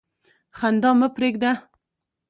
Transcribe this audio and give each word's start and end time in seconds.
خندا 0.57 0.91
مه 0.99 1.07
پرېږده. 1.15 1.51